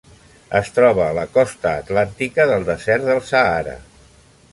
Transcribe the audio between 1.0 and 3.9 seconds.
a la costa atlàntica del desert del Sàhara.